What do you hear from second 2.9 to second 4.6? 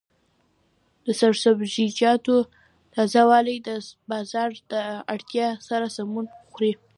تازه والي د بازار